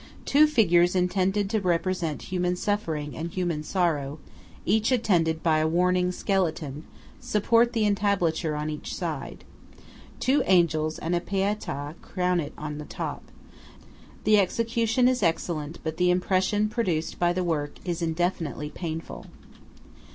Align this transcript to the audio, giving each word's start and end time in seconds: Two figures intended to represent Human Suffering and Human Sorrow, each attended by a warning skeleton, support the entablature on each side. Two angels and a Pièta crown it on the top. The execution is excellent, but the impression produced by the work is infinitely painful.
Two 0.25 0.47
figures 0.47 0.95
intended 0.95 1.47
to 1.51 1.61
represent 1.61 2.23
Human 2.23 2.55
Suffering 2.55 3.15
and 3.15 3.29
Human 3.29 3.61
Sorrow, 3.61 4.17
each 4.65 4.91
attended 4.91 5.43
by 5.43 5.59
a 5.59 5.67
warning 5.67 6.11
skeleton, 6.11 6.85
support 7.19 7.73
the 7.73 7.85
entablature 7.85 8.55
on 8.55 8.71
each 8.71 8.95
side. 8.95 9.43
Two 10.19 10.41
angels 10.47 10.97
and 10.97 11.13
a 11.13 11.19
Pièta 11.21 11.93
crown 12.01 12.39
it 12.39 12.53
on 12.57 12.79
the 12.79 12.85
top. 12.85 13.25
The 14.23 14.39
execution 14.39 15.07
is 15.07 15.21
excellent, 15.21 15.77
but 15.83 15.97
the 15.97 16.09
impression 16.09 16.67
produced 16.67 17.19
by 17.19 17.31
the 17.31 17.43
work 17.43 17.73
is 17.85 18.01
infinitely 18.01 18.71
painful. 18.71 19.27